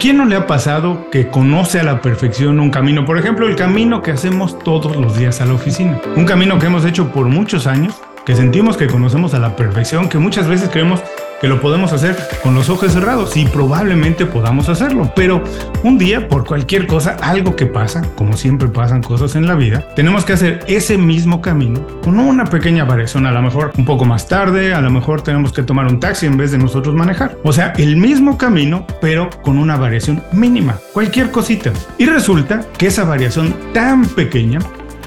[0.00, 3.04] quién no le ha pasado que conoce a la perfección un camino?
[3.04, 6.00] Por ejemplo, el camino que hacemos todos los días a la oficina.
[6.16, 7.94] Un camino que hemos hecho por muchos años,
[8.24, 11.02] que sentimos que conocemos a la perfección, que muchas veces creemos
[11.40, 15.10] que lo podemos hacer con los ojos cerrados y probablemente podamos hacerlo.
[15.16, 15.42] Pero
[15.82, 19.84] un día, por cualquier cosa, algo que pasa, como siempre pasan cosas en la vida,
[19.96, 24.04] tenemos que hacer ese mismo camino con una pequeña variación, a lo mejor un poco
[24.04, 27.38] más tarde, a lo mejor tenemos que tomar un taxi en vez de nosotros manejar.
[27.42, 31.72] O sea, el mismo camino, pero con una variación mínima, cualquier cosita.
[31.98, 34.58] Y resulta que esa variación tan pequeña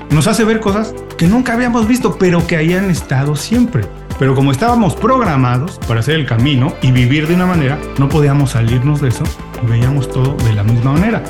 [0.10, 3.84] nos hace ver cosas que nunca habíamos visto, pero que hayan estado siempre.
[4.20, 8.52] Pero como estábamos programados para hacer el camino y vivir de una manera, no podíamos
[8.52, 9.24] salirnos de eso
[9.64, 11.24] y veíamos todo de la misma manera.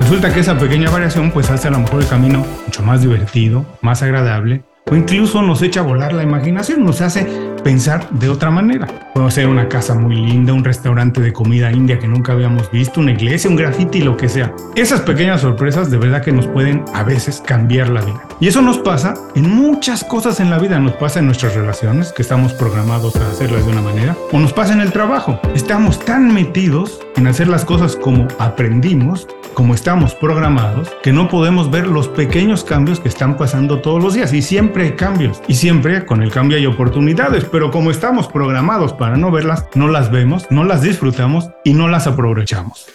[0.00, 3.64] Resulta que esa pequeña variación pues hace a lo mejor el camino mucho más divertido,
[3.80, 7.26] más agradable o incluso nos echa a volar la imaginación, nos hace
[7.62, 8.88] pensar de otra manera.
[9.14, 13.00] Puede ser una casa muy linda, un restaurante de comida india que nunca habíamos visto,
[13.00, 14.52] una iglesia, un graffiti, lo que sea.
[14.74, 18.22] Esas pequeñas sorpresas de verdad que nos pueden a veces cambiar la vida.
[18.40, 20.78] Y eso nos pasa en muchas cosas en la vida.
[20.80, 24.52] Nos pasa en nuestras relaciones, que estamos programados a hacerlas de una manera, o nos
[24.52, 25.38] pasa en el trabajo.
[25.54, 31.70] Estamos tan metidos en hacer las cosas como aprendimos como estamos programados, que no podemos
[31.70, 34.32] ver los pequeños cambios que están pasando todos los días.
[34.32, 35.42] Y siempre hay cambios.
[35.48, 37.44] Y siempre con el cambio hay oportunidades.
[37.44, 41.88] Pero como estamos programados para no verlas, no las vemos, no las disfrutamos y no
[41.88, 42.86] las aprovechamos.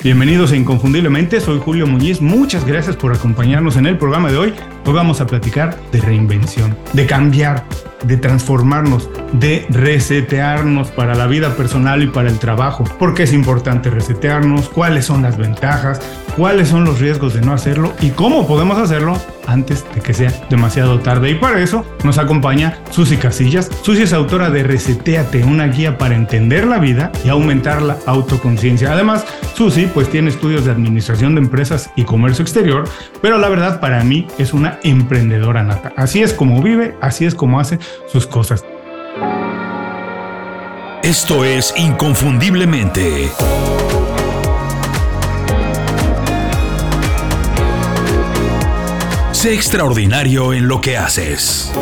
[0.00, 4.54] Bienvenidos a Inconfundiblemente, soy Julio Muñiz, muchas gracias por acompañarnos en el programa de hoy.
[4.86, 7.64] Hoy vamos a platicar de reinvención, de cambiar,
[8.04, 12.84] de transformarnos, de resetearnos para la vida personal y para el trabajo.
[12.98, 14.68] ¿Por qué es importante resetearnos?
[14.68, 16.00] ¿Cuáles son las ventajas?
[16.36, 17.92] ¿Cuáles son los riesgos de no hacerlo?
[18.00, 21.30] ¿Y cómo podemos hacerlo antes de que sea demasiado tarde?
[21.30, 23.68] Y para eso nos acompaña Susi Casillas.
[23.82, 28.92] Susi es autora de Reseteate, una guía para entender la vida y aumentar la autoconciencia.
[28.92, 32.84] Además, Susi pues tiene estudios de administración de empresas y comercio exterior,
[33.20, 35.92] pero la verdad para mí es una emprendedora nata.
[35.96, 38.64] Así es como vive, así es como hace sus cosas.
[41.02, 43.30] Esto es Inconfundiblemente.
[49.32, 51.72] Sé extraordinario en lo que haces.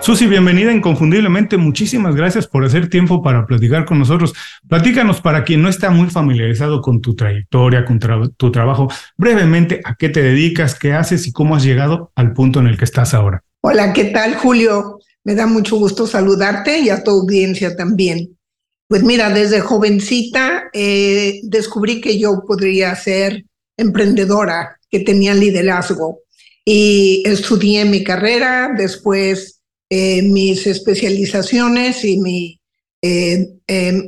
[0.00, 1.58] Susi, bienvenida inconfundiblemente.
[1.58, 4.32] Muchísimas gracias por hacer tiempo para platicar con nosotros.
[4.66, 8.00] Platícanos para quien no está muy familiarizado con tu trayectoria, con
[8.38, 12.58] tu trabajo, brevemente a qué te dedicas, qué haces y cómo has llegado al punto
[12.60, 13.44] en el que estás ahora.
[13.60, 15.00] Hola, ¿qué tal, Julio?
[15.24, 18.38] Me da mucho gusto saludarte y a tu audiencia también.
[18.86, 23.44] Pues mira, desde jovencita eh, descubrí que yo podría ser
[23.76, 26.20] emprendedora, que tenía liderazgo.
[26.64, 32.60] Y estudié mi carrera, después eh, mis especializaciones y mi,
[33.02, 33.58] eh,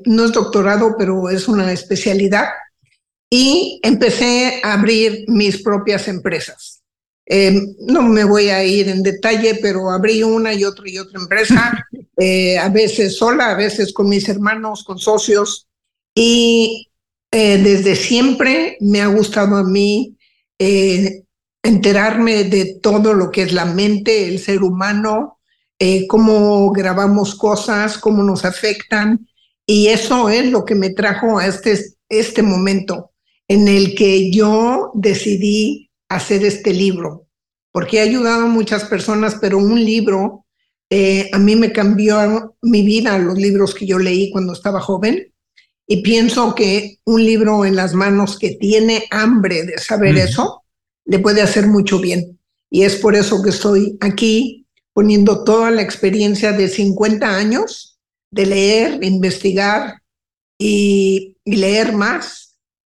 [0.05, 2.51] no es doctorado, pero es una especialidad.
[3.29, 6.80] Y empecé a abrir mis propias empresas.
[7.33, 11.21] Eh, no me voy a ir en detalle, pero abrí una y otra y otra
[11.21, 11.87] empresa,
[12.17, 15.69] eh, a veces sola, a veces con mis hermanos, con socios.
[16.13, 16.91] Y
[17.31, 20.17] eh, desde siempre me ha gustado a mí
[21.63, 25.39] enterarme de todo lo que es la mente, el ser humano,
[26.09, 29.27] cómo grabamos cosas, cómo nos afectan.
[29.65, 31.79] Y eso es lo que me trajo a este,
[32.11, 33.13] este momento
[33.49, 37.29] en el que yo decidí hacer este libro,
[37.73, 40.45] porque he ayudado a muchas personas, pero un libro
[40.91, 45.33] eh, a mí me cambió mi vida, los libros que yo leí cuando estaba joven,
[45.87, 50.63] y pienso que un libro en las manos que tiene hambre de saber eso,
[51.05, 52.39] le puede hacer mucho bien.
[52.71, 57.99] Y es por eso que estoy aquí poniendo toda la experiencia de 50 años
[58.31, 60.03] de leer, investigar
[60.59, 62.50] y leer más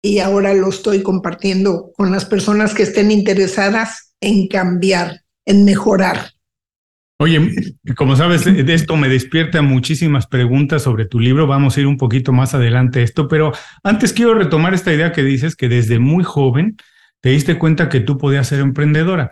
[0.02, 6.32] y ahora lo estoy compartiendo con las personas que estén interesadas en cambiar, en mejorar.
[7.18, 7.54] Oye,
[7.96, 11.46] como sabes, de esto me despierta muchísimas preguntas sobre tu libro.
[11.46, 13.52] Vamos a ir un poquito más adelante a esto, pero
[13.84, 16.76] antes quiero retomar esta idea que dices que desde muy joven
[17.20, 19.30] te diste cuenta que tú podías ser emprendedora.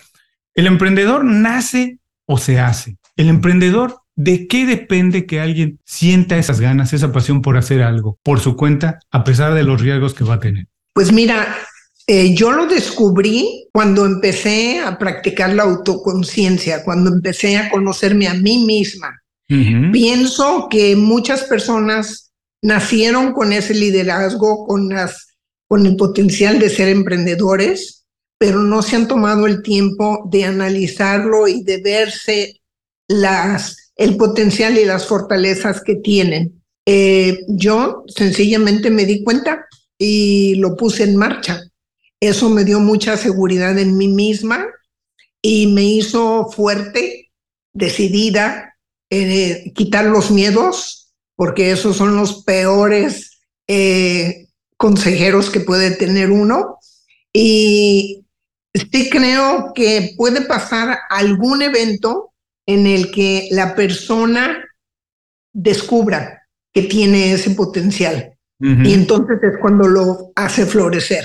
[0.54, 2.96] ¿El emprendedor nace o se hace?
[3.16, 8.18] El emprendedor ¿De qué depende que alguien sienta esas ganas, esa pasión por hacer algo
[8.22, 10.66] por su cuenta, a pesar de los riesgos que va a tener?
[10.92, 11.56] Pues mira,
[12.06, 18.34] eh, yo lo descubrí cuando empecé a practicar la autoconciencia, cuando empecé a conocerme a
[18.34, 19.22] mí misma.
[19.90, 22.30] Pienso que muchas personas
[22.62, 25.28] nacieron con ese liderazgo, con, las,
[25.66, 28.04] con el potencial de ser emprendedores,
[28.38, 32.59] pero no se han tomado el tiempo de analizarlo y de verse
[33.10, 36.62] las el potencial y las fortalezas que tienen.
[36.86, 39.66] Eh, yo sencillamente me di cuenta
[39.98, 41.60] y lo puse en marcha.
[42.18, 44.66] Eso me dio mucha seguridad en mí misma
[45.42, 47.30] y me hizo fuerte,
[47.74, 48.74] decidida,
[49.10, 54.46] eh, quitar los miedos, porque esos son los peores eh,
[54.78, 56.78] consejeros que puede tener uno.
[57.34, 58.24] Y
[58.72, 62.29] sí creo que puede pasar algún evento
[62.72, 64.64] en el que la persona
[65.52, 68.32] descubra que tiene ese potencial.
[68.62, 71.24] Y entonces es cuando lo hace florecer.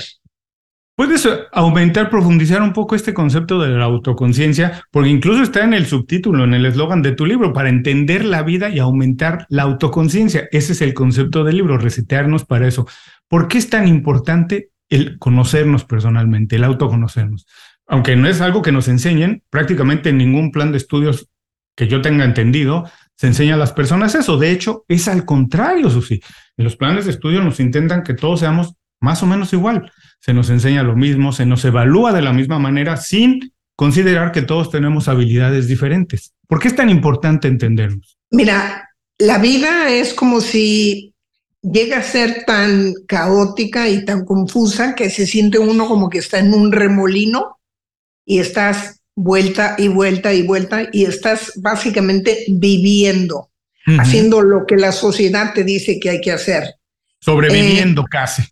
[0.96, 5.84] Puedes aumentar, profundizar un poco este concepto de la autoconciencia, porque incluso está en el
[5.84, 10.48] subtítulo, en el eslogan de tu libro, para entender la vida y aumentar la autoconciencia.
[10.50, 12.88] Ese es el concepto del libro, resetearnos para eso.
[13.28, 17.46] ¿Por qué es tan importante el conocernos personalmente, el autoconocernos?
[17.86, 21.28] Aunque no es algo que nos enseñen, prácticamente en ningún plan de estudios
[21.76, 24.38] que yo tenga entendido, se enseña a las personas eso.
[24.38, 26.20] De hecho, es al contrario, Susi.
[26.56, 29.92] En los planes de estudio nos intentan que todos seamos más o menos igual.
[30.18, 34.42] Se nos enseña lo mismo, se nos evalúa de la misma manera sin considerar que
[34.42, 36.32] todos tenemos habilidades diferentes.
[36.48, 38.18] ¿Por qué es tan importante entendernos?
[38.30, 38.88] Mira,
[39.18, 41.14] la vida es como si
[41.62, 46.38] llega a ser tan caótica y tan confusa que se siente uno como que está
[46.38, 47.58] en un remolino
[48.24, 53.50] y estás vuelta y vuelta y vuelta y estás básicamente viviendo,
[53.98, 56.74] haciendo lo que la sociedad te dice que hay que hacer.
[57.18, 58.42] Sobreviviendo eh, casi.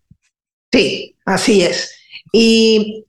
[0.72, 1.94] Sí, así es.
[2.32, 3.04] Y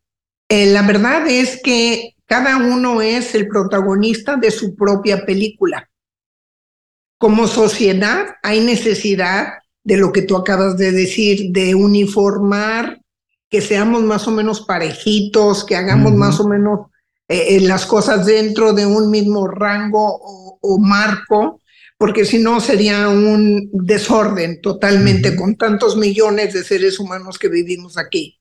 [0.49, 5.89] eh, la verdad es que cada uno es el protagonista de su propia película.
[7.17, 9.53] Como sociedad hay necesidad
[9.83, 12.99] de lo que tú acabas de decir, de uniformar,
[13.49, 16.87] que seamos más o menos parejitos, que hagamos más o menos
[17.27, 20.19] eh, eh, las cosas dentro de un mismo rango
[20.61, 21.61] o, marco,
[21.97, 27.97] porque si no sería un desorden totalmente con tantos millones de seres humanos que vivimos
[27.97, 28.39] aquí.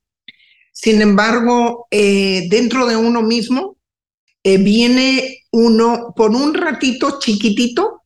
[0.72, 3.76] Sin embargo, eh, dentro de uno mismo
[4.42, 8.02] viene uno por un ratito chiquitito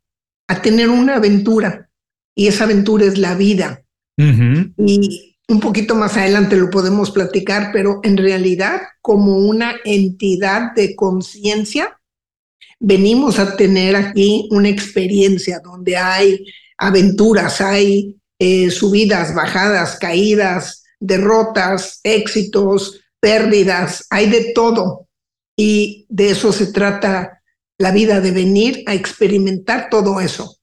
[0.46, 1.90] a tener una aventura
[2.36, 3.82] y esa aventura es la vida.
[4.16, 10.95] Y un poquito más adelante lo podemos platicar, pero en realidad como una entidad de
[10.95, 11.99] conciencia,
[12.79, 16.45] venimos a tener aquí una experiencia donde hay
[16.77, 25.09] aventuras, hay eh, subidas, bajadas, caídas, derrotas, éxitos, pérdidas, hay de todo.
[25.56, 27.43] Y de eso se trata
[27.79, 30.56] la vida, de venir a experimentar todo eso.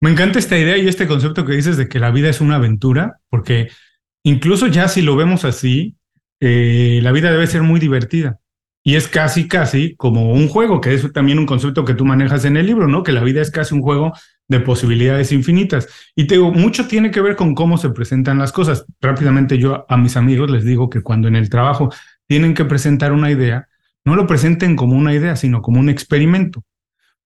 [0.00, 2.56] Me encanta esta idea y este concepto que dices de que la vida es una
[2.56, 3.68] aventura, porque
[4.22, 5.96] incluso ya si lo vemos así,
[6.40, 8.40] eh, la vida debe ser muy divertida.
[8.82, 12.46] Y es casi, casi como un juego, que es también un concepto que tú manejas
[12.46, 13.02] en el libro, ¿no?
[13.02, 14.12] Que la vida es casi un juego
[14.48, 15.86] de posibilidades infinitas.
[16.16, 18.86] Y te digo, mucho tiene que ver con cómo se presentan las cosas.
[19.00, 21.92] Rápidamente yo a mis amigos les digo que cuando en el trabajo
[22.26, 23.68] tienen que presentar una idea,
[24.04, 26.64] no lo presenten como una idea, sino como un experimento.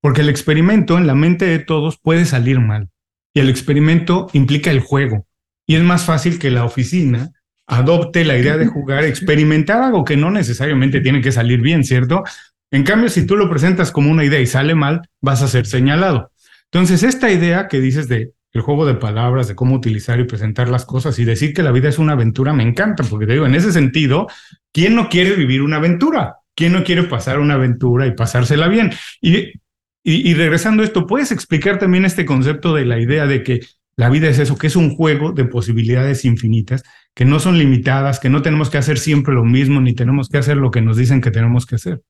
[0.00, 2.90] Porque el experimento en la mente de todos puede salir mal.
[3.32, 5.26] Y el experimento implica el juego.
[5.66, 7.31] Y es más fácil que la oficina
[7.66, 12.25] adopte la idea de jugar, experimentar algo que no necesariamente tiene que salir bien, ¿cierto?
[12.70, 15.66] En cambio, si tú lo presentas como una idea y sale mal, vas a ser
[15.66, 16.32] señalado.
[16.72, 20.68] Entonces, esta idea que dices de el juego de palabras, de cómo utilizar y presentar
[20.68, 23.47] las cosas y decir que la vida es una aventura, me encanta, porque te digo,
[23.47, 24.28] en ese sentido,
[24.73, 26.37] ¿quién no quiere vivir una aventura?
[26.54, 28.92] ¿Quién no quiere pasar una aventura y pasársela bien?
[29.21, 33.42] Y, y, y regresando a esto, ¿puedes explicar también este concepto de la idea de
[33.42, 33.61] que
[33.97, 36.83] la vida es eso, que es un juego de posibilidades infinitas,
[37.15, 40.39] que no son limitadas, que no tenemos que hacer siempre lo mismo, ni tenemos que
[40.39, 42.03] hacer lo que nos dicen que tenemos que hacer.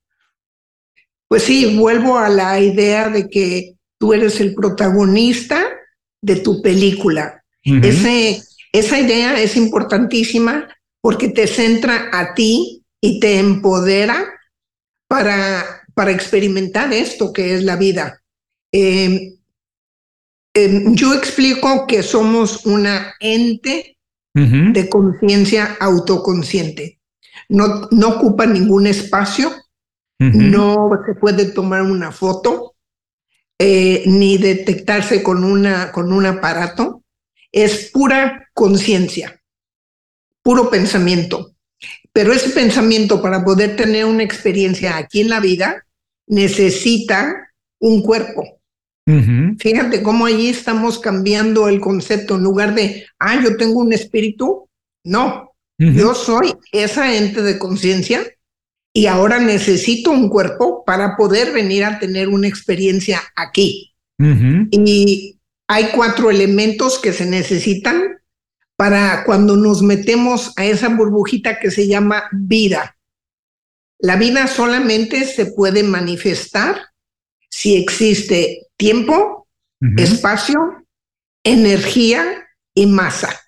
[1.29, 5.63] Pues sí, vuelvo a la idea de que tú eres el protagonista
[6.23, 7.43] de tu película.
[7.63, 10.69] Ese, esa idea es importantísima
[11.01, 14.25] porque te centra a ti y te empodera
[15.09, 18.23] para, para experimentar esto que es la vida.
[18.73, 19.35] Eh,
[20.55, 23.99] Em, yo explico que somos una ente
[24.37, 26.99] de conciencia autoconsciente.
[27.49, 29.53] No, no ocupa ningún espacio,
[30.19, 32.75] no se puede tomar una foto,
[33.61, 37.05] eh, ni detectarse con, una, con un aparato.
[37.53, 39.41] Es pura conciencia,
[40.43, 41.55] puro pensamiento.
[42.13, 45.87] Pero ese pensamiento para poder tener una experiencia aquí en la vida
[46.27, 48.61] necesita un cuerpo
[49.07, 52.37] Fíjate cómo allí estamos cambiando el concepto.
[52.37, 54.69] En lugar de, ah, yo tengo un espíritu,
[55.05, 58.25] no, yo soy esa ente de conciencia
[58.95, 63.95] y ahora necesito un cuerpo para poder venir a tener una experiencia aquí.
[64.71, 68.21] Y hay cuatro elementos que se necesitan
[68.77, 72.97] para cuando nos metemos a esa burbujita que se llama vida.
[73.99, 76.94] La vida solamente se puede manifestar
[77.55, 79.47] si existe tiempo,
[79.97, 80.85] espacio,
[81.45, 83.41] energía y masa.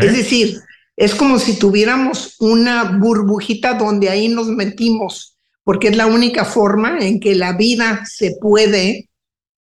[0.00, 0.58] Es decir,
[0.96, 6.98] es como si tuviéramos una burbujita donde ahí nos metimos, porque es la única forma
[6.98, 9.08] en que la vida se puede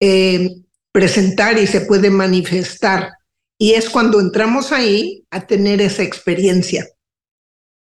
[0.01, 0.49] eh,
[0.91, 3.13] presentar y se puede manifestar.
[3.57, 6.85] Y es cuando entramos ahí a tener esa experiencia.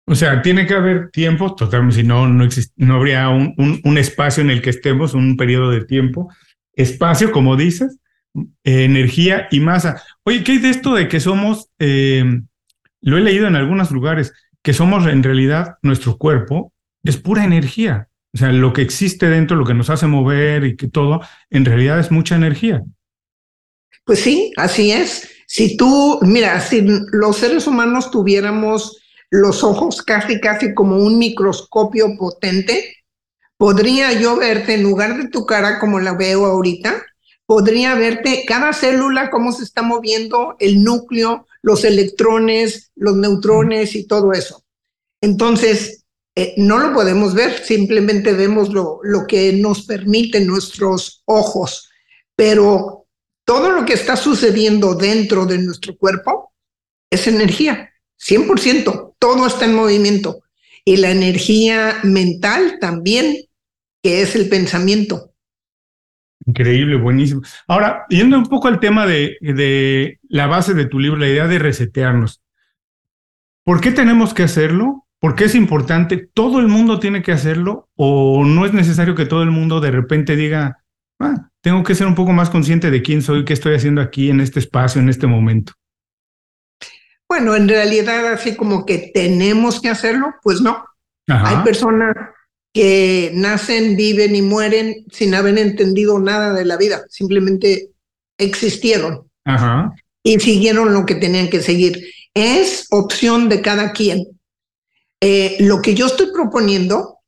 [0.08, 4.42] O sea, tiene que haber tiempo, totalmente, si no, no, no habría un, un, espacio
[4.42, 6.32] en el que estemos, un periodo de tiempo,
[6.74, 7.98] espacio, como dices,
[8.64, 10.04] energía y masa.
[10.24, 12.24] Oye, ¿qué hay de esto de que somos, eh,
[13.02, 16.72] lo he leído en algunos lugares, que somos en realidad nuestro cuerpo
[17.04, 18.08] es pura energía?
[18.34, 21.66] O sea, lo que existe dentro, lo que nos hace mover y que todo, en
[21.66, 22.84] realidad es mucha energía.
[24.04, 25.30] Pues sí, así es.
[25.48, 32.16] Si tú, mira, si los seres humanos tuviéramos los ojos casi, casi como un microscopio
[32.18, 32.96] potente,
[33.58, 37.04] podría yo verte en lugar de tu cara como la veo ahorita,
[37.46, 44.08] podría verte cada célula, cómo se está moviendo, el núcleo, los electrones, los neutrones y
[44.08, 44.64] todo eso.
[45.22, 46.06] Entonces,
[46.36, 51.90] eh, no lo podemos ver, simplemente vemos lo, lo que nos permiten nuestros ojos,
[52.36, 53.08] pero
[53.46, 56.54] todo lo que está sucediendo dentro de nuestro cuerpo
[57.10, 60.44] es energía, 100%, todo está en movimiento.
[60.86, 63.38] Y la energía mental también,
[64.04, 65.32] que es el pensamiento.
[66.46, 67.42] Increíble, buenísimo.
[67.68, 71.48] Ahora, yendo un poco al tema de, de la base de tu libro, la idea
[71.48, 72.44] de resetearnos.
[73.64, 75.08] ¿Por qué tenemos que hacerlo?
[75.20, 76.30] ¿Por qué es importante?
[76.32, 77.90] ¿Todo el mundo tiene que hacerlo?
[77.96, 80.84] ¿O no es necesario que todo el mundo de repente diga,
[81.20, 84.30] ah, tengo que ser un poco más consciente de quién soy, qué estoy haciendo aquí
[84.30, 85.74] en este espacio, en este momento.
[87.28, 90.86] Bueno, en realidad así como que tenemos que hacerlo, pues no.
[91.28, 92.16] Hay personas
[92.74, 97.92] que nacen, viven y mueren sin haber entendido nada de la vida, simplemente
[98.38, 99.30] existieron
[100.24, 102.06] y siguieron lo que tenían que seguir.
[102.34, 104.26] Es opción de cada quien.
[105.22, 107.20] Eh, lo que yo estoy proponiendo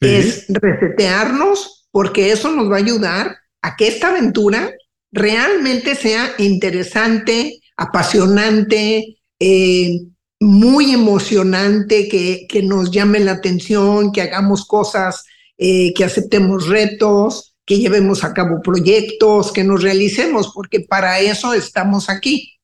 [0.00, 4.72] es resetearnos porque eso nos va a ayudar a que esta aventura
[5.12, 10.00] realmente sea interesante, apasionante, eh,
[10.40, 15.24] muy emocionante, que, que, nos llame la atención, que hagamos cosas,
[15.58, 21.52] eh, que aceptemos retos, que llevemos a cabo proyectos, que nos realicemos, porque para eso
[21.52, 22.54] estamos aquí.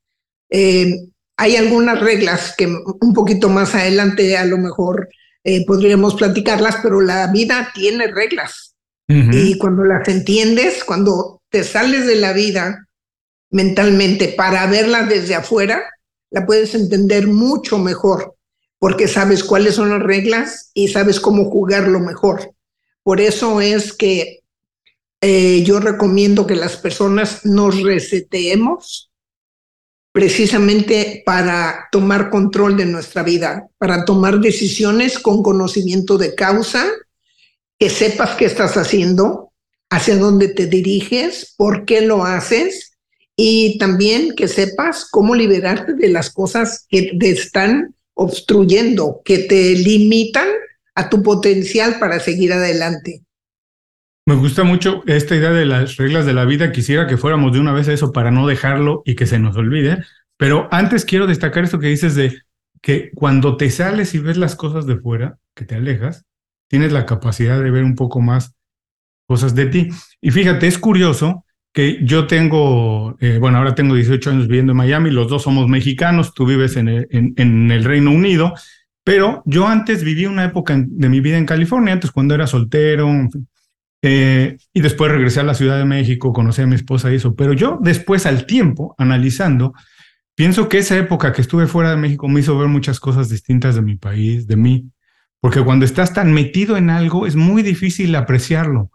[0.51, 0.95] Eh,
[1.37, 5.09] hay algunas reglas que un poquito más adelante a lo mejor
[5.67, 8.71] podríamos platicarlas, pero la vida tiene reglas
[9.11, 12.87] y cuando las entiendes, cuando te sales de la vida
[13.51, 15.83] mentalmente para verla desde afuera,
[16.31, 18.37] la puedes entender mucho mejor,
[18.79, 22.55] porque sabes cuáles son las reglas y sabes cómo jugarlo mejor.
[23.03, 24.41] Por eso es que
[25.21, 29.11] eh, yo recomiendo que las personas nos reseteemos
[30.13, 36.91] precisamente para tomar control de nuestra vida, para tomar decisiones con conocimiento de causa
[37.79, 39.53] que sepas qué estás haciendo,
[39.89, 42.90] hacia dónde te diriges, por qué lo haces
[43.43, 49.75] y también que sepas cómo liberarte de las cosas que te están obstruyendo, que te
[49.77, 50.47] limitan
[50.95, 53.23] a tu potencial para seguir adelante.
[54.27, 56.71] Me gusta mucho esta idea de las reglas de la vida.
[56.71, 59.57] Quisiera que fuéramos de una vez a eso para no dejarlo y que se nos
[59.57, 60.05] olvide.
[60.37, 62.43] Pero antes quiero destacar esto que dices de
[62.83, 66.27] que cuando te sales y ves las cosas de fuera, que te alejas,
[66.69, 68.53] tienes la capacidad de ver un poco más
[69.27, 69.89] cosas de ti.
[70.21, 74.79] Y fíjate, es curioso que yo tengo, eh, bueno, ahora tengo 18 años viviendo en
[74.79, 78.55] Miami, los dos somos mexicanos, tú vives en el, Reino Unido,
[79.05, 83.09] pero yo antes viví una época de mi vida en California, antes cuando era soltero,
[84.03, 87.37] eh, y después regresé a la Ciudad de México, conocí a mi esposa y eso,
[87.37, 89.73] pero yo después al tiempo, analizando,
[90.35, 93.77] pienso que esa época que estuve fuera de México me hizo ver muchas cosas distintas
[93.77, 94.91] de mi país, de mí,
[95.41, 98.91] porque cuando estás tan metido en algo es muy difícil apreciarlo.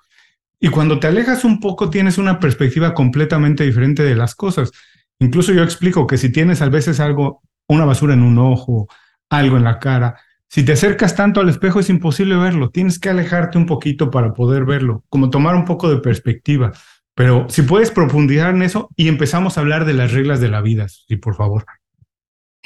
[0.59, 4.71] Y cuando te alejas un poco tienes una perspectiva completamente diferente de las cosas.
[5.19, 8.87] Incluso yo explico que si tienes a veces algo, una basura en un ojo,
[9.29, 10.15] algo en la cara,
[10.49, 12.69] si te acercas tanto al espejo es imposible verlo.
[12.69, 16.71] Tienes que alejarte un poquito para poder verlo, como tomar un poco de perspectiva.
[17.13, 20.61] Pero si puedes profundizar en eso y empezamos a hablar de las reglas de la
[20.61, 21.65] vida, sí, por favor.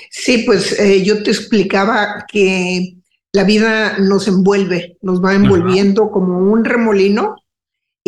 [0.09, 2.97] Sí, pues eh, yo te explicaba que
[3.31, 7.35] la vida nos envuelve, nos va envolviendo como un remolino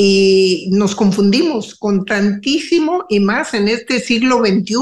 [0.04, 4.76] y nos confundimos con tantísimo y más en este siglo XXI,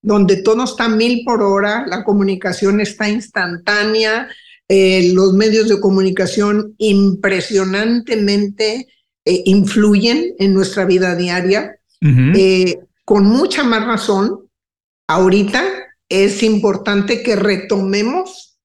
[0.00, 4.30] donde todo está mil por hora, la comunicación está instantánea,
[4.66, 8.88] eh, los medios de comunicación impresionantemente
[9.26, 11.76] eh, influyen en nuestra vida diaria.
[12.00, 14.48] Eh, con mucha más razón,
[15.06, 15.62] ahorita
[16.08, 18.58] es importante que retomemos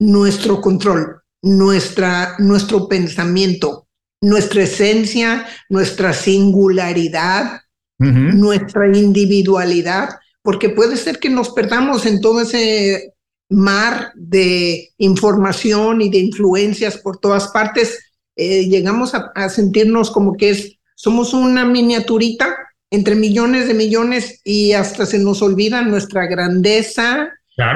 [0.00, 3.83] nuestro control, nuestra, nuestro pensamiento,
[4.24, 7.60] nuestra esencia, nuestra singularidad,
[7.98, 10.10] nuestra individualidad,
[10.42, 13.14] porque puede ser que nos perdamos en todo ese
[13.48, 18.12] mar de información y de influencias por todas partes.
[18.36, 22.54] Eh, llegamos a, sentirnos como que es, somos una miniaturita
[22.90, 27.30] entre millones de millones y hasta se nos olvida nuestra grandeza,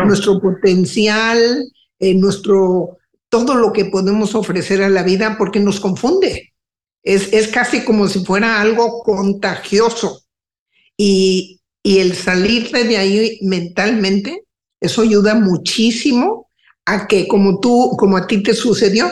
[0.05, 1.64] nuestro potencial,
[2.00, 2.98] eh, nuestro
[3.28, 6.54] todo lo que podemos ofrecer a la vida porque nos confunde.
[7.02, 10.23] Es, es casi como si fuera algo contagioso.
[10.97, 14.44] Y, y el salir de ahí mentalmente,
[14.80, 16.50] eso ayuda muchísimo
[16.87, 19.11] a que como tú, como a ti te sucedió,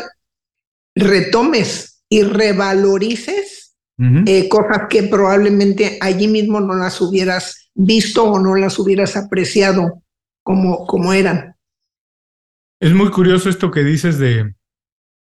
[0.95, 3.67] retomes y revalorices
[3.99, 10.03] eh, cosas que probablemente allí mismo no las hubieras visto o no las hubieras apreciado
[10.43, 11.56] como, como eran.
[12.79, 14.55] Es muy curioso esto que dices de,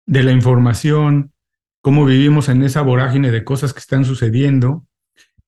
[0.07, 1.33] de la información,
[1.81, 4.87] cómo vivimos en esa vorágine de cosas que están sucediendo.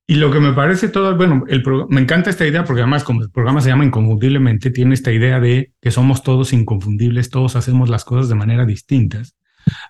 [0.06, 1.44] Y lo que me parece todo, bueno,
[1.88, 5.38] me encanta esta idea porque además como el programa se llama Inconfundiblemente, tiene esta idea
[5.38, 9.36] de que somos todos inconfundibles, todos hacemos las cosas de manera distintas,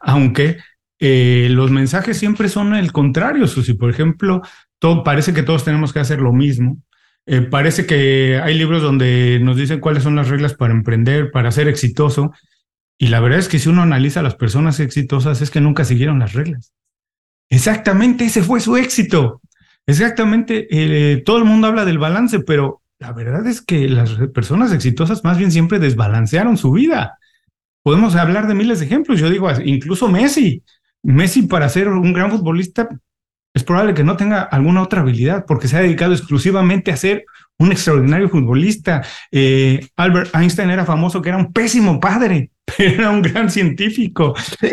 [0.00, 0.58] aunque
[0.98, 3.74] eh, los mensajes siempre son el contrario, Susi.
[3.74, 4.42] Por ejemplo,
[4.78, 6.82] todo, parece que todos tenemos que hacer lo mismo,
[7.32, 11.52] eh, parece que hay libros donde nos dicen cuáles son las reglas para emprender, para
[11.52, 12.32] ser exitoso.
[12.98, 15.84] Y la verdad es que si uno analiza a las personas exitosas es que nunca
[15.84, 16.72] siguieron las reglas.
[17.48, 19.40] Exactamente, ese fue su éxito.
[19.86, 24.72] Exactamente, eh, todo el mundo habla del balance, pero la verdad es que las personas
[24.72, 27.16] exitosas más bien siempre desbalancearon su vida.
[27.84, 29.20] Podemos hablar de miles de ejemplos.
[29.20, 30.64] Yo digo, incluso Messi.
[31.04, 32.88] Messi para ser un gran futbolista
[33.52, 37.24] es probable que no tenga alguna otra habilidad porque se ha dedicado exclusivamente a ser
[37.58, 39.02] un extraordinario futbolista.
[39.30, 44.34] Eh, Albert Einstein era famoso que era un pésimo padre, pero era un gran científico.
[44.60, 44.70] hay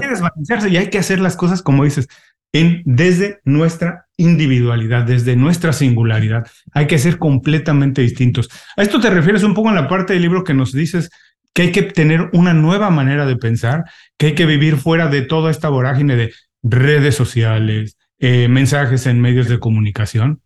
[0.00, 2.08] que desbalancearse y hay que hacer las cosas como dices,
[2.52, 6.46] en, desde nuestra individualidad, desde nuestra singularidad.
[6.72, 8.48] Hay que ser completamente distintos.
[8.76, 11.10] A esto te refieres un poco en la parte del libro que nos dices
[11.52, 13.84] que hay que tener una nueva manera de pensar,
[14.16, 19.20] que hay que vivir fuera de toda esta vorágine de redes sociales, eh, mensajes en
[19.20, 20.42] medios de comunicación?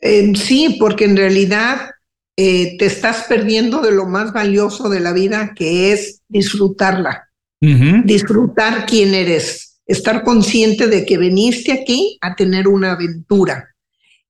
[0.00, 1.90] Eh, sí, porque en realidad
[2.36, 7.28] eh, te estás perdiendo de lo más valioso de la vida, que es disfrutarla,
[7.60, 13.74] disfrutar quién eres, estar consciente de que viniste aquí a tener una aventura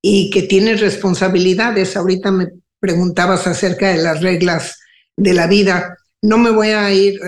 [0.03, 1.97] y que tienes responsabilidades.
[1.97, 4.79] Ahorita me preguntabas acerca de las reglas
[5.17, 5.97] de la vida.
[6.23, 7.19] No me voy a ir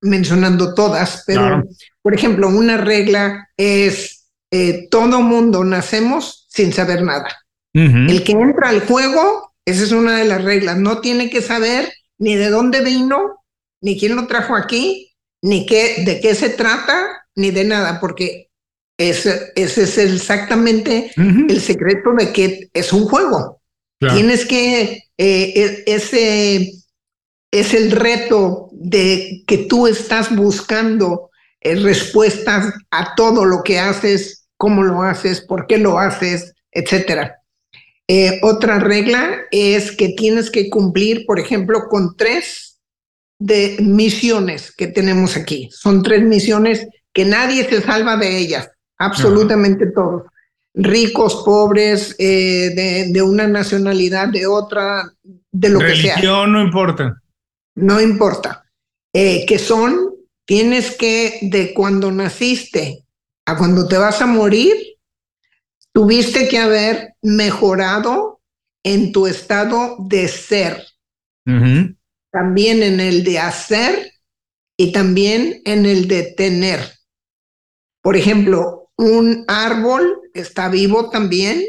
[0.00, 1.62] mencionando todas, pero
[2.02, 4.18] por ejemplo, una regla es
[4.50, 7.28] eh, todo mundo nacemos sin saber nada.
[7.74, 11.92] El que entra al juego, esa es una de las reglas, no tiene que saber
[12.18, 13.44] ni de dónde vino,
[13.80, 18.48] ni quién lo trajo aquí, ni qué, de qué se trata, ni de nada, porque
[18.98, 23.60] ese, ese es exactamente el secreto de que es un juego.
[24.00, 26.72] Tienes que, eh, e, ese
[27.50, 31.30] es el reto de que tú estás buscando
[31.60, 37.36] eh, respuestas a todo lo que haces, cómo lo haces, por qué lo haces, etcétera.
[38.06, 42.80] Eh, otra regla es que tienes que cumplir, por ejemplo, con tres
[43.38, 45.68] de misiones que tenemos aquí.
[45.72, 50.24] Son tres misiones que nadie se salva de ellas, absolutamente todos.
[50.74, 55.12] Ricos, pobres, eh, de, una nacionalidad, de otra,
[55.50, 56.14] de lo que sea.
[56.14, 57.20] Religión no importa
[57.78, 58.64] no importa,
[59.12, 63.04] eh, que son, tienes que, de cuando naciste
[63.46, 64.74] a cuando te vas a morir,
[65.92, 68.40] tuviste que haber mejorado
[68.84, 70.84] en tu estado de ser,
[72.30, 74.12] también en el de hacer
[74.76, 76.80] y también en el de tener.
[78.02, 81.64] Por ejemplo, un árbol está vivo también,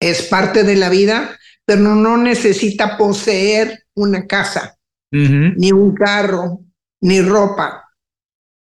[0.00, 4.79] es parte de la vida, pero no necesita poseer una casa
[5.10, 6.60] ni un carro,
[7.00, 7.84] ni ropa.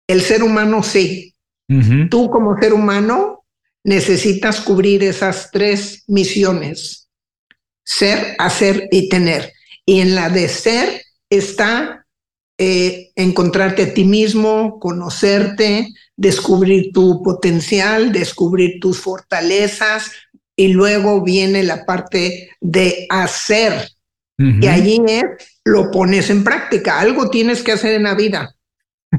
[0.07, 1.33] El ser humano sí.
[2.09, 3.43] Tú como ser humano
[3.83, 7.09] necesitas cubrir esas tres misiones.
[7.83, 9.53] Ser, hacer y tener.
[9.85, 12.05] Y en la de ser está
[12.57, 20.11] eh, encontrarte a ti mismo, conocerte, descubrir tu potencial, descubrir tus fortalezas
[20.55, 23.91] y luego viene la parte de hacer.
[24.39, 25.25] Y allí es,
[25.65, 26.99] lo pones en práctica.
[26.99, 28.55] Algo tienes que hacer en la vida.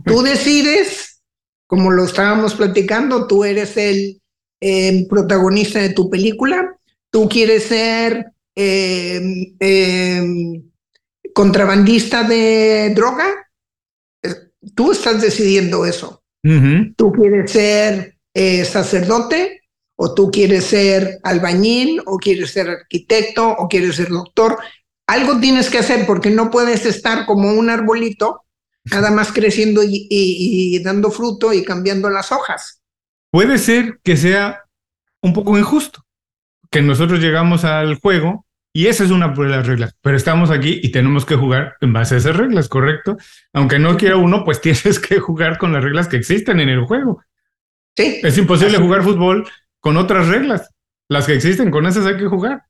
[0.04, 1.22] Tú decides,
[1.66, 4.20] como lo estábamos platicando, tú eres el
[4.60, 6.76] eh, protagonista de tu película,
[7.10, 8.26] tú quieres ser
[8.56, 10.62] eh, eh,
[11.32, 13.26] contrabandista de droga,
[14.74, 16.22] tú estás decidiendo eso.
[16.96, 18.16] Tú quieres ser
[18.64, 19.60] sacerdote,
[19.96, 24.58] o tú quieres ser albañil, o quieres ser arquitecto, o quieres ser doctor.
[25.08, 28.44] Algo tienes que hacer porque no puedes estar como un arbolito,
[28.84, 32.80] nada más creciendo y dando fruto y cambiando las hojas.
[33.30, 34.62] Puede ser que sea
[35.20, 36.04] un poco injusto,
[36.70, 40.80] que nosotros llegamos al juego y esa es una de las reglas, pero estamos aquí
[40.82, 43.16] y tenemos que jugar en base a esas reglas, ¿correcto?
[43.52, 46.84] Aunque no quiera uno, pues tienes que jugar con las reglas que existen en el
[46.84, 47.22] juego.
[47.96, 48.20] Sí.
[48.22, 49.48] Es imposible jugar fútbol
[49.80, 50.70] con otras reglas.
[51.08, 52.62] Las que existen, con esas hay que jugar.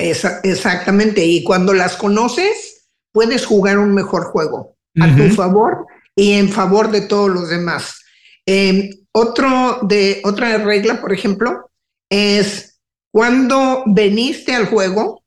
[0.00, 1.24] Exactamente.
[1.24, 5.86] Y cuando las conoces, puedes jugar un mejor juego a tu favor
[6.16, 8.00] y en favor de todos los demás.
[8.46, 11.70] Eh, otro de, otra regla, por ejemplo,
[12.10, 12.80] es
[13.12, 15.22] cuando veniste al juego,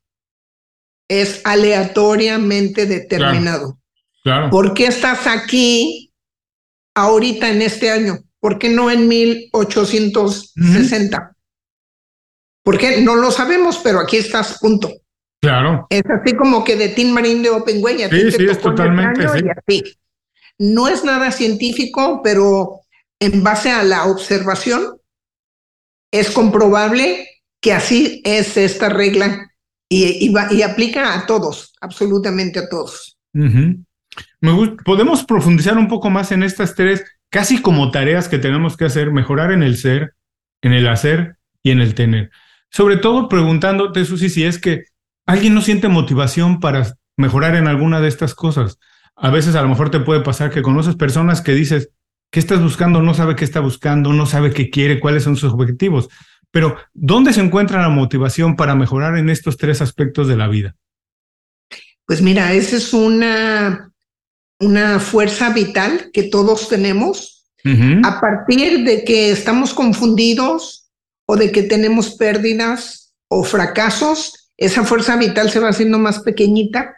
[1.09, 3.79] es aleatoriamente determinado.
[4.23, 4.49] Claro.
[4.49, 6.13] ¿Por qué estás aquí
[6.95, 8.19] ahorita en este año?
[8.39, 11.32] ¿Por qué no en 1860?
[12.63, 13.01] ¿Por qué?
[13.01, 14.91] No lo sabemos, pero aquí estás, punto.
[15.41, 15.85] Claro.
[15.89, 18.09] Es así como que de Tim Marín de Open Way.
[18.09, 19.27] Sí, sí, es totalmente.
[19.67, 19.83] Sí.
[20.57, 22.79] No es nada científico, pero
[23.19, 24.97] en base a la observación,
[26.11, 27.27] es comprobable
[27.59, 29.51] que así es esta regla
[29.89, 33.17] y, y, aplica a todos, absolutamente a todos.
[34.85, 39.11] Podemos profundizar un poco más en estas tres, casi como tareas que tenemos que hacer,
[39.11, 40.13] mejorar en el ser,
[40.61, 42.31] en el hacer y en el tener.
[42.73, 44.83] Sobre todo preguntándote, Susi, si es que
[45.25, 48.79] alguien no siente motivación para mejorar en alguna de estas cosas.
[49.15, 51.91] A veces a lo mejor te puede pasar que conoces personas que dices,
[52.33, 53.03] ¿Qué estás buscando?
[53.03, 56.09] No sabe qué está buscando, no sabe qué quiere, cuáles son sus objetivos.
[56.49, 60.75] Pero, ¿dónde se encuentra la motivación para mejorar en estos tres aspectos de la vida?
[62.07, 63.91] Pues mira, esa es una,
[64.59, 67.45] una fuerza vital que todos tenemos.
[68.03, 70.82] A partir de que estamos confundidos
[71.25, 76.95] o de que tenemos pérdidas o fracasos, esa fuerza vital se va haciendo más pequeñita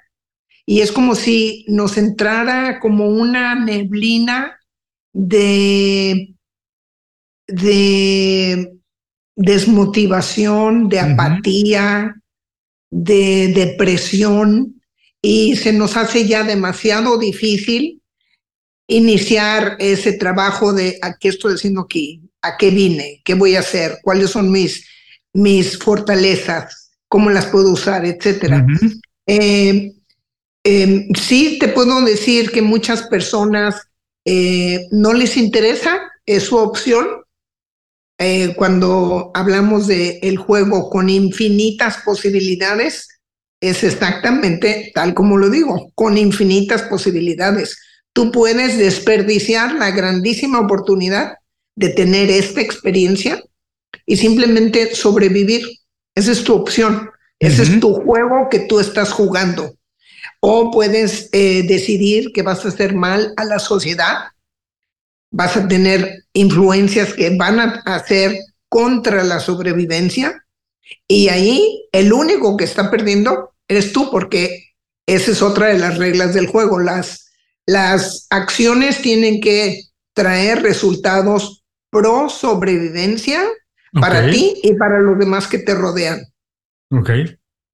[0.66, 4.60] y es como si nos entrara como una neblina
[5.14, 6.36] de,
[7.48, 8.74] de
[9.36, 12.16] desmotivación, de apatía,
[12.90, 14.82] de depresión,
[15.22, 18.02] y se nos hace ya demasiado difícil
[18.88, 23.60] iniciar ese trabajo de a qué estoy haciendo aquí, a qué vine, qué voy a
[23.60, 24.86] hacer, cuáles son mis,
[25.34, 28.65] mis fortalezas, cómo las puedo usar, etcétera.
[29.27, 29.93] Eh,
[30.63, 33.75] em, sí te puedo decir que muchas personas
[34.25, 37.05] eh, no les interesa, es su opción.
[38.17, 43.10] Eh, cuando hablamos de el juego con infinitas posibilidades,
[43.62, 47.77] es exactamente tal como lo digo, con infinitas posibilidades.
[48.13, 51.36] Tú puedes desperdiciar la grandísima oportunidad
[51.76, 53.44] de tener esta experiencia
[54.06, 55.66] y simplemente sobrevivir.
[56.16, 57.10] Esa es tu opción.
[57.40, 59.76] Ese es tu juego que tú estás jugando
[60.40, 64.26] o puedes eh, decidir que vas a hacer mal a la sociedad,
[65.32, 68.38] vas a tener influencias que van a hacer
[68.70, 70.46] contra la sobrevivencia
[71.08, 74.76] y ahí el único que está perdiendo eres tú porque
[75.08, 76.80] esa es otra de las reglas del juego.
[76.80, 77.32] Las,
[77.66, 79.82] las acciones tienen que
[80.14, 81.64] traer resultados
[81.95, 83.41] pro sobrevivencia
[83.93, 86.19] para ti y para los demás que te rodean.
[86.91, 87.10] Ok.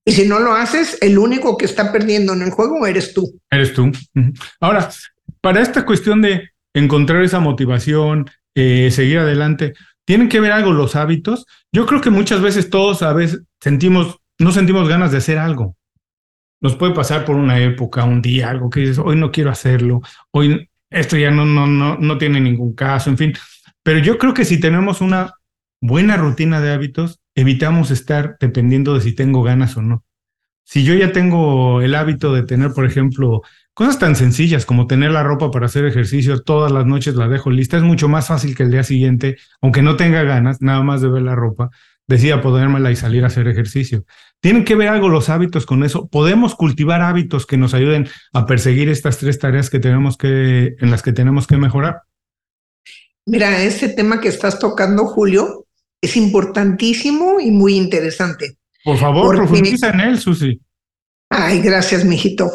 [0.05, 3.39] Y si no lo haces, el único que está perdiendo en el juego eres tú.
[3.49, 3.91] Eres tú.
[4.59, 4.89] Ahora,
[5.41, 9.73] para esta cuestión de encontrar esa motivación, eh, seguir adelante,
[10.05, 11.45] ¿tienen que ver algo los hábitos?
[11.71, 15.75] Yo creo que muchas veces todos a veces sentimos, no sentimos ganas de hacer algo.
[16.61, 20.01] Nos puede pasar por una época, un día, algo que dices, hoy no quiero hacerlo,
[20.29, 23.33] hoy esto ya no, no, no, no tiene ningún caso, en fin.
[23.83, 25.33] Pero yo creo que si tenemos una
[25.81, 30.03] buena rutina de hábitos, evitamos estar dependiendo de si tengo ganas o no.
[30.63, 33.41] Si yo ya tengo el hábito de tener, por ejemplo,
[33.73, 37.49] cosas tan sencillas como tener la ropa para hacer ejercicio, todas las noches la dejo
[37.49, 41.01] lista, es mucho más fácil que el día siguiente, aunque no tenga ganas, nada más
[41.01, 41.71] de ver la ropa,
[42.07, 44.05] decida podérmela y salir a hacer ejercicio.
[44.39, 46.07] ¿Tienen que ver algo los hábitos con eso?
[46.07, 50.91] ¿Podemos cultivar hábitos que nos ayuden a perseguir estas tres tareas que tenemos que, en
[50.91, 52.03] las que tenemos que mejorar?
[53.25, 55.65] Mira, este tema que estás tocando, Julio,
[56.01, 58.57] es importantísimo y muy interesante.
[58.83, 60.59] Por favor, profundiza en él, Susi.
[61.29, 62.49] Ay, gracias, mijito.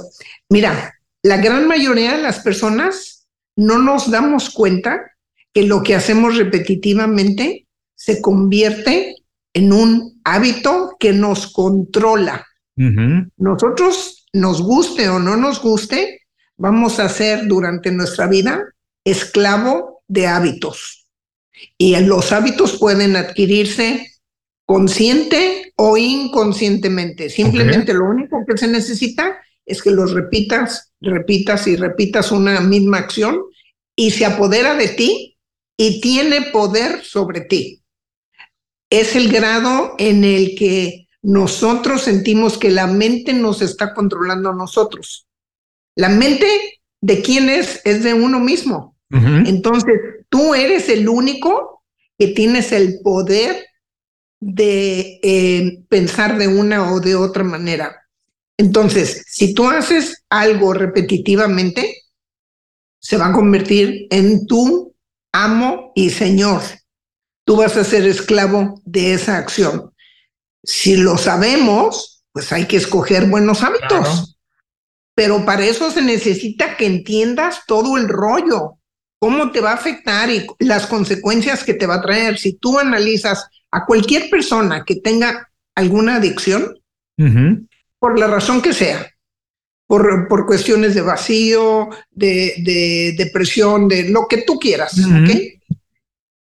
[0.51, 3.27] Mira, la gran mayoría de las personas
[3.57, 5.13] no nos damos cuenta
[5.53, 9.15] que lo que hacemos repetitivamente se convierte
[9.55, 12.47] en un hábito que nos controla.
[13.39, 16.27] Nosotros, nos guste o no nos guste,
[16.59, 18.63] vamos a ser durante nuestra vida
[19.03, 21.07] esclavo de hábitos.
[21.79, 24.07] Y los hábitos pueden adquirirse
[24.67, 27.31] consciente o inconscientemente.
[27.31, 32.99] Simplemente lo único que se necesita es que los repitas, repitas y repitas una misma
[32.99, 33.41] acción
[33.97, 35.39] y se apodera de ti
[35.77, 37.83] y tiene poder sobre ti.
[38.91, 44.55] Es el grado en el que nosotros sentimos que la mente nos está controlando a
[44.55, 45.27] nosotros.
[45.97, 46.47] La mente
[47.01, 48.96] de quién es es de uno mismo.
[49.11, 49.95] Entonces,
[50.29, 51.85] tú eres el único
[52.19, 53.65] que tienes el poder
[54.41, 58.07] de eh, pensar de una o de otra manera.
[58.59, 62.05] Entonces, si tú haces algo repetitivamente,
[62.99, 64.95] se va a convertir en tu
[65.33, 66.63] amo y señor.
[67.45, 69.93] Tú vas a ser esclavo de esa acción.
[70.65, 74.37] Si lo sabemos, pues hay que escoger buenos hábitos.
[75.15, 78.79] Pero para eso se necesita que entiendas todo el rollo,
[79.19, 82.39] cómo te va a afectar y las consecuencias que te va a traer.
[82.39, 86.79] Si tú analizas a cualquier persona que tenga alguna adicción,
[87.99, 89.11] por la razón que sea,
[89.87, 95.31] por, por cuestiones de vacío, de, de, depresión, de lo que tú quieras, ¿ok?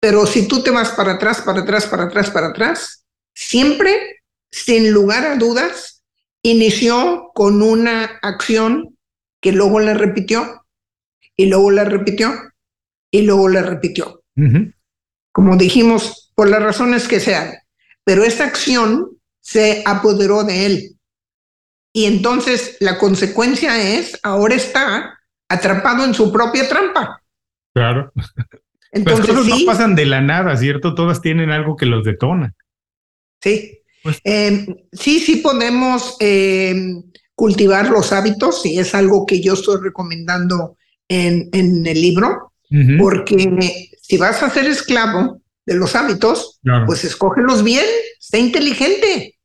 [0.00, 4.92] Pero si tú te vas para atrás, para atrás, para atrás, para atrás, siempre, sin
[4.92, 6.02] lugar a dudas,
[6.42, 8.96] inició con una acción
[9.40, 10.66] que luego la repitió
[11.36, 12.49] y luego la repitió
[13.10, 14.22] y luego la repitió.
[15.32, 17.52] Como dijimos, por las razones que sean,
[18.04, 20.96] pero esa acción se apoderó de él.
[21.92, 25.18] Y entonces la consecuencia es, ahora está
[25.48, 27.22] atrapado en su propia trampa.
[27.74, 28.12] Claro.
[28.92, 30.96] Entonces, Las cosas no pasan de la nada, ¿cierto?
[30.96, 32.54] Todas tienen algo que los detona.
[33.40, 33.78] Sí.
[34.02, 37.02] Pues em, sí, sí podemos em,
[37.34, 40.76] cultivar los hábitos y es algo que yo estoy recomendando
[41.08, 42.49] en, en el libro,
[42.98, 47.84] porque si vas a ser esclavo de los hábitos, pues escógelos bien,
[48.18, 49.36] sé inteligente.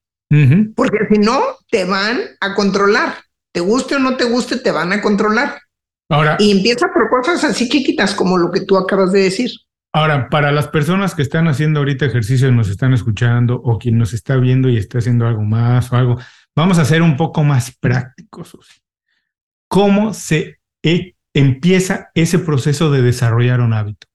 [0.76, 3.16] Porque si no, te van a controlar.
[3.52, 5.62] Te guste o no te guste, te van a controlar.
[6.10, 6.36] Ahora.
[6.40, 9.50] Y empieza por cosas así chiquitas como lo que tú acabas de decir.
[9.94, 13.98] Ahora, para las personas que están haciendo ahorita ejercicio y nos están escuchando, o quien
[13.98, 16.18] nos está viendo y está haciendo algo más o algo,
[16.54, 18.58] vamos a ser un poco más prácticos.
[19.70, 24.08] ¿Cómo se e, empieza ese proceso de desarrollar un hábito?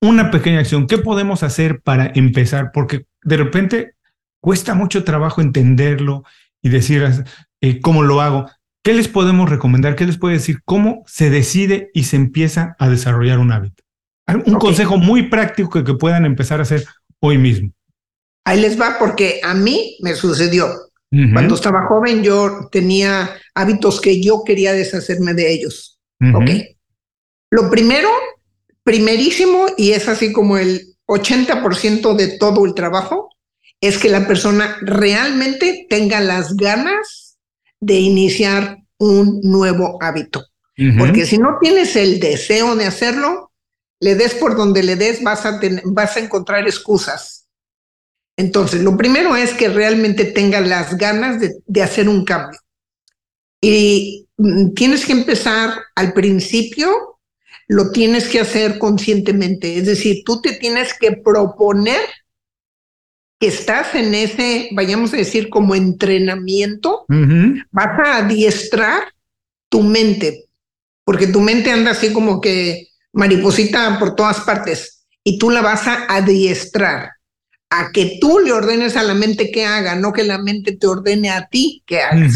[0.00, 0.86] Una pequeña acción.
[0.86, 2.70] ¿Qué podemos hacer para empezar?
[2.72, 3.94] Porque de repente
[4.40, 6.24] cuesta mucho trabajo entenderlo
[6.62, 7.04] y decir
[7.60, 8.48] eh, cómo lo hago.
[8.82, 9.96] ¿Qué les podemos recomendar?
[9.96, 10.60] ¿Qué les puede decir?
[10.64, 13.82] ¿Cómo se decide y se empieza a desarrollar un hábito?
[14.46, 16.84] Un consejo muy práctico que, puedan empezar a hacer
[17.20, 17.70] hoy mismo.
[18.44, 20.68] Ahí les va porque a mí me sucedió.
[21.10, 25.97] Cuando estaba joven yo tenía hábitos que yo quería deshacerme de ellos.
[26.20, 26.50] Ok.
[27.50, 28.08] Lo primero,
[28.82, 33.30] primerísimo, y es así como el 80% de todo el trabajo,
[33.80, 37.38] es que la persona realmente tenga las ganas
[37.80, 40.44] de iniciar un nuevo hábito.
[40.96, 43.50] Porque si no tienes el deseo de hacerlo,
[44.00, 47.48] le des por donde le des, vas a, vas a encontrar excusas.
[48.36, 52.60] Entonces, lo primero es que realmente tenga las ganas de, de hacer un cambio.
[53.60, 54.27] Y
[54.74, 57.18] tienes que empezar al principio,
[57.66, 59.76] lo tienes que hacer conscientemente.
[59.76, 62.00] Es decir, tú te tienes que proponer
[63.40, 67.04] que estás en ese, vayamos a decir, como entrenamiento,
[67.70, 69.12] vas a adiestrar
[69.68, 70.46] tu mente,
[71.04, 75.86] porque tu mente anda así como que mariposita por todas partes y tú la vas
[75.86, 77.10] a adiestrar
[77.70, 80.86] a que tú le ordenes a la mente que haga, no que la mente te
[80.86, 82.34] ordene a ti que hagas.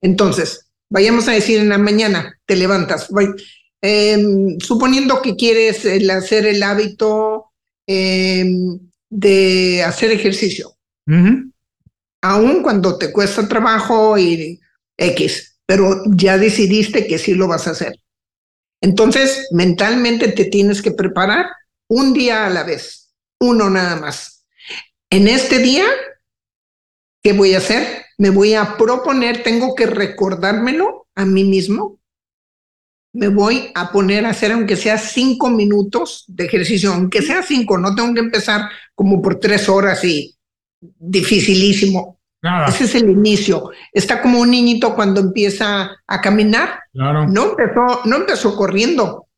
[0.00, 3.08] Entonces, vayamos a decir en la mañana, te levantas,
[3.80, 7.52] em, suponiendo que quieres hacer el hábito
[7.86, 8.44] eh,
[9.10, 10.76] de hacer ejercicio.
[12.22, 14.58] Aún cuando te cuesta trabajo y
[14.96, 17.98] X, pero ya decidiste que sí lo vas a hacer.
[18.80, 21.46] Entonces, mentalmente te tienes que preparar
[21.88, 24.46] un día a la vez, uno nada más.
[25.10, 25.84] En este día,
[27.22, 28.03] ¿qué voy a hacer?
[28.18, 31.98] Me voy a proponer, tengo que recordármelo a mí mismo.
[33.12, 37.78] Me voy a poner a hacer, aunque sea cinco minutos de ejercicio, aunque sea cinco,
[37.78, 40.36] no tengo que empezar como por tres horas y
[40.80, 42.18] dificilísimo.
[42.68, 43.70] Ese es el inicio.
[43.92, 46.80] Está como un niñito cuando empieza a caminar.
[46.92, 49.28] No empezó, no empezó corriendo.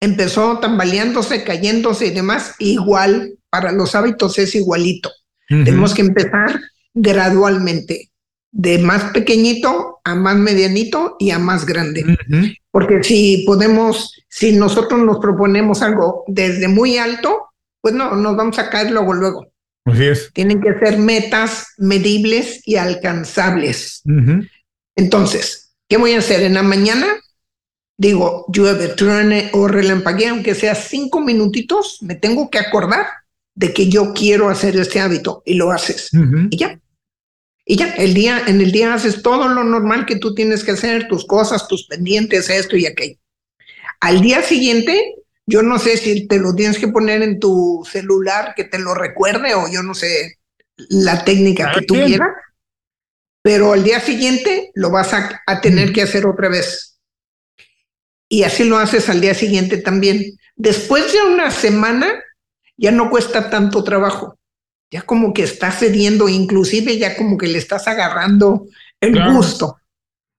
[0.00, 2.56] Empezó tambaleándose, cayéndose y demás.
[2.58, 5.10] Igual, para los hábitos es igualito.
[5.48, 6.60] Tenemos que empezar
[6.94, 8.10] gradualmente,
[8.50, 12.04] de más pequeñito a más medianito y a más grande.
[12.70, 17.48] Porque si podemos, si nosotros nos proponemos algo desde muy alto,
[17.80, 19.46] pues no, nos vamos a caer luego, luego.
[19.84, 20.30] Así es.
[20.32, 24.02] Tienen que ser metas medibles y alcanzables.
[24.96, 27.06] Entonces, ¿qué voy a hacer en la mañana?
[27.96, 33.06] Digo, llueve, truene o relampaguee, aunque sea cinco minutitos, me tengo que acordar
[33.54, 36.10] de que yo quiero hacer este hábito y lo haces.
[36.50, 36.78] Y ya.
[37.64, 40.72] Y ya, el día, en el día haces todo lo normal que tú tienes que
[40.72, 43.18] hacer, tus cosas, tus pendientes, esto y aquello.
[44.00, 45.14] Al día siguiente
[45.46, 48.94] yo no sé si te lo tienes que poner en tu celular que te lo
[48.94, 50.38] recuerde o yo no sé
[50.88, 52.30] la técnica que tú quieras,
[53.42, 56.98] pero al día siguiente lo vas a, tener que hacer otra vez.
[58.28, 60.22] Y así lo haces al día siguiente también.
[60.56, 62.22] Después de una semana
[62.82, 64.36] ya no cuesta tanto trabajo.
[64.90, 68.66] Ya como que estás cediendo, inclusive ya como que le estás agarrando
[69.00, 69.76] el gusto.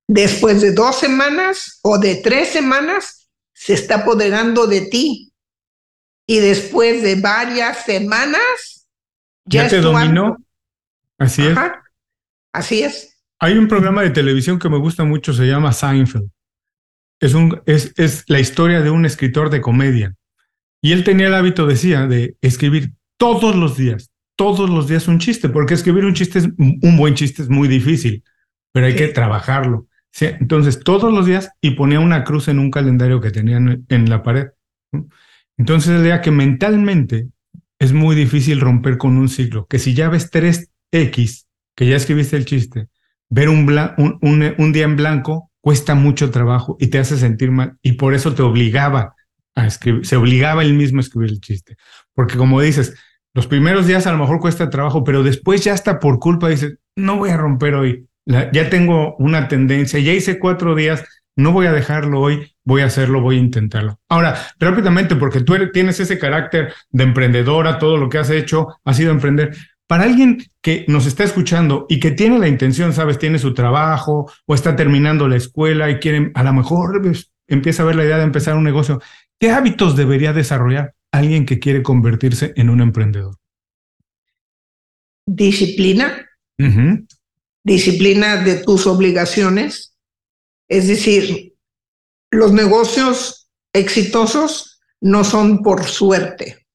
[0.08, 5.32] Después de dos semanas o de tres semanas, se está apoderando de ti.
[6.27, 8.88] Y después de varias semanas,
[9.45, 10.38] ya, te dominó.
[11.17, 11.58] Así es.
[12.53, 13.17] Así es.
[13.39, 16.29] Hay un programa de televisión que me gusta mucho, se llama Seinfeld.
[17.19, 20.13] Es, un, es, es la historia de un escritor de comedia.
[20.84, 25.17] Y él tenía el hábito, decía, de escribir todos los días, todos los días un
[25.17, 28.24] chiste, porque escribir un chiste es un buen chiste es muy difícil,
[28.72, 29.88] pero hay que trabajarlo
[30.22, 34.22] entonces, todos los días y ponía una cruz en un calendario que tenían en la
[34.22, 34.48] pared.
[35.58, 37.30] Entonces, leía que mentalmente
[37.80, 42.38] es muy difícil romper con un ciclo, que si ya ves 3X, que ya escribiste
[42.38, 42.88] el chiste,
[43.30, 43.67] ver un,
[43.98, 48.13] un, un, día en blanco cuesta mucho trabajo y te hace sentir mal y por
[48.13, 49.15] eso te obligaba
[49.55, 51.75] a escribir, se obligaba él mismo a escribir el chiste.
[52.13, 52.95] Porque como dices,
[53.33, 56.77] los primeros días a lo mejor cuesta trabajo, pero después ya está por culpa dices,
[56.95, 61.03] no voy a romper hoy, ya tengo una tendencia, ya hice cuatro días,
[61.35, 63.99] no voy a dejarlo hoy, voy a hacerlo, voy a intentarlo.
[64.07, 68.93] Ahora, rápidamente, porque tú tienes ese carácter de emprendedora, todo lo que has hecho ha
[68.93, 69.55] sido emprender.
[69.87, 74.31] Para alguien que nos está escuchando y que tiene la intención, sabes, tiene su trabajo
[74.45, 78.05] o está terminando la escuela y quiere, a lo mejor pues, empieza a ver la
[78.05, 79.01] idea de empezar un negocio,
[79.43, 83.36] ¿qué hábitos debería desarrollar alguien que quiere convertirse en un emprendedor?
[85.27, 86.29] Disciplina,
[87.62, 89.97] disciplina de tus obligaciones.
[90.69, 91.56] Es decir,
[92.32, 96.65] los negocios exitosos no son por suerte.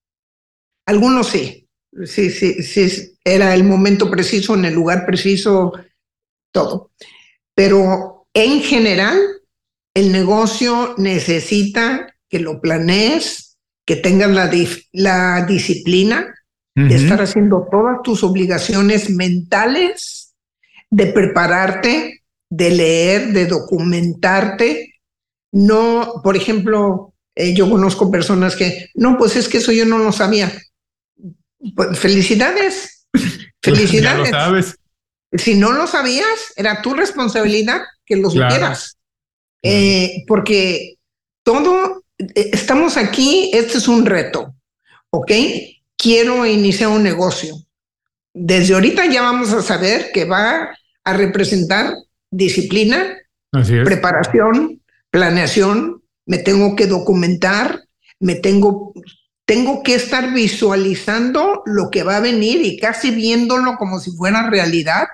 [0.87, 1.67] Algunos sí,
[2.05, 5.73] sí, sí, sí, era el momento preciso, en el lugar preciso,
[6.53, 6.91] todo.
[7.55, 9.19] Pero en general,
[9.95, 14.51] el negocio necesita que lo planees, que tengas la,
[14.93, 16.35] la disciplina
[16.75, 20.29] de estar haciendo todas tus obligaciones mentales
[20.91, 24.95] de prepararte, de leer, de documentarte.
[25.53, 29.99] No, por ejemplo, eh, yo conozco personas que, no, pues es que eso yo no
[29.99, 30.53] lo sabía.
[31.75, 33.07] Pues, felicidades,
[33.63, 34.31] felicidades.
[34.31, 34.77] sabes.
[35.33, 38.97] Si no lo sabías, era tu responsabilidad que lo supieras.
[39.63, 40.95] Eh, porque
[41.43, 41.98] todo,
[42.35, 44.55] estamos aquí, este es un reto,
[45.11, 45.33] ¿ok?
[45.97, 47.57] Quiero iniciar un negocio.
[48.35, 50.71] Desde ahorita ya vamos a saber que va
[51.05, 51.95] a representar
[52.31, 53.17] disciplina,
[53.85, 57.85] preparación, planeación, me tengo que documentar,
[58.21, 58.93] me tengo,
[59.45, 64.51] tengo que estar visualizando lo que va a venir y casi viéndolo como si fuera
[64.51, 65.09] realidad,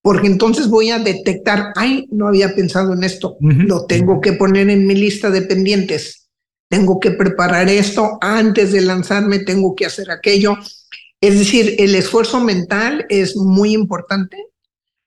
[0.00, 4.70] porque entonces voy a detectar, ay, no había pensado en esto, lo tengo que poner
[4.70, 6.23] en mi lista de pendientes,
[6.74, 10.58] tengo que preparar esto antes de lanzarme, tengo que hacer aquello.
[11.20, 14.36] Es decir, el esfuerzo mental es muy importante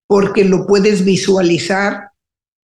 [0.08, 2.12] porque lo puedes visualizar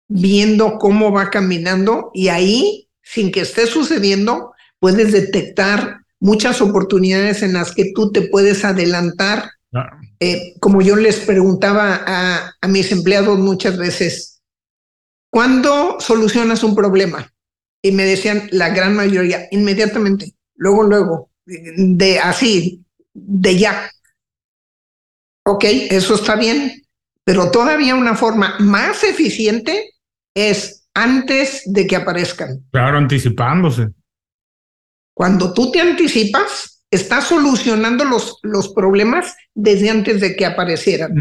[0.09, 7.53] viendo cómo va caminando y ahí, sin que esté sucediendo, puedes detectar muchas oportunidades en
[7.53, 9.49] las que tú te puedes adelantar.
[10.19, 14.41] Eh, como yo les preguntaba a, a mis empleados muchas veces,
[15.31, 17.31] ¿cuándo solucionas un problema?
[17.81, 23.89] Y me decían la gran mayoría, inmediatamente, luego, luego, de así, de ya.
[25.45, 26.83] Ok, eso está bien,
[27.23, 29.93] pero todavía una forma más eficiente
[30.35, 32.65] es antes de que aparezcan.
[32.71, 33.89] Claro, anticipándose.
[35.13, 41.13] Cuando tú te anticipas, estás solucionando los, los problemas desde antes de que aparecieran.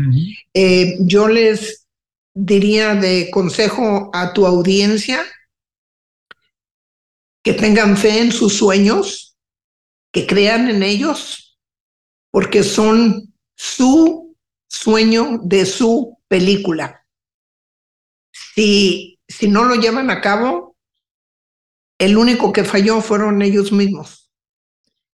[0.54, 1.86] Eh, yo les
[2.34, 5.20] diría de consejo a tu audiencia
[7.48, 9.38] que tengan fe en sus sueños,
[10.12, 11.58] que crean en ellos,
[12.30, 14.36] porque son su
[14.68, 17.06] sueño de su película.
[18.54, 20.76] Si, si no lo llevan a cabo,
[21.98, 24.30] el único que falló fueron ellos mismos.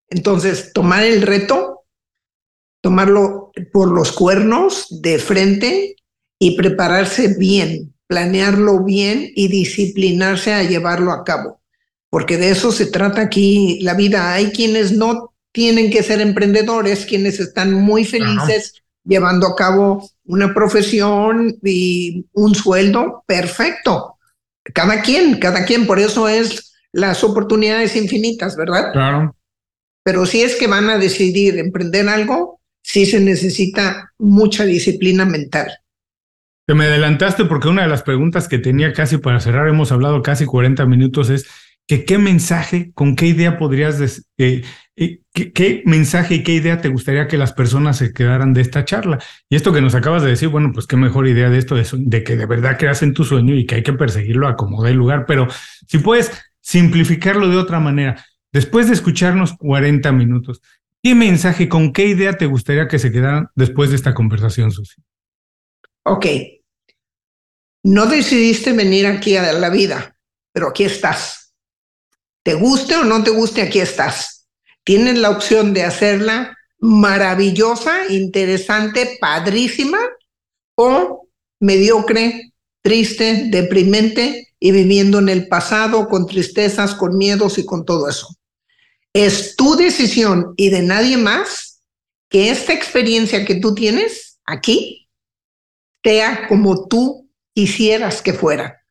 [0.08, 1.84] Entonces, tomar el reto,
[2.82, 5.94] tomarlo por los cuernos de frente
[6.40, 11.60] y prepararse bien, planearlo bien y disciplinarse a llevarlo a cabo.
[12.14, 14.34] Porque de eso se trata aquí la vida.
[14.34, 20.54] Hay quienes no tienen que ser emprendedores, quienes están muy felices llevando a cabo una
[20.54, 24.14] profesión y un sueldo perfecto.
[24.62, 28.92] Cada quien, cada quien, por eso es las oportunidades infinitas, ¿verdad?
[28.92, 29.34] Claro.
[30.04, 35.66] Pero si es que van a decidir emprender algo, sí se necesita mucha disciplina mental.
[36.64, 40.22] Te me adelantaste porque una de las preguntas que tenía casi para cerrar, hemos hablado
[40.22, 41.46] casi 40 minutos, es
[41.86, 44.00] que qué mensaje, con qué idea podrías,
[44.38, 44.62] eh,
[44.96, 48.84] eh, qué, mensaje y qué idea te gustaría que las personas se quedaran de esta
[48.84, 49.18] charla.
[49.50, 52.24] Y esto que nos acabas de decir, bueno, pues qué mejor idea de esto, de,
[52.24, 54.94] que de verdad creas en tu sueño y que hay que perseguirlo a como dé
[54.94, 55.26] lugar.
[55.26, 55.46] Pero
[55.86, 56.30] si puedes
[56.60, 60.62] simplificarlo de otra manera, después de escucharnos 40 minutos,
[61.02, 65.02] ¿qué mensaje, con qué idea te gustaría que se quedaran después de esta conversación, Susi?
[66.04, 66.26] Ok.
[67.82, 70.16] No decidiste venir aquí a la vida,
[70.52, 71.43] pero aquí estás.
[72.44, 74.46] Te guste o no te guste, aquí estás.
[74.84, 79.98] Tienes la opción de hacerla maravillosa, interesante, padrísima
[80.76, 81.26] o
[81.58, 88.08] mediocre, triste, deprimente y viviendo en el pasado con tristezas, con miedos y con todo
[88.08, 88.28] eso.
[89.14, 91.82] Es tu decisión y de nadie más
[92.28, 95.08] que esta experiencia que tú tienes aquí
[96.02, 98.84] sea como tú quisieras que fuera.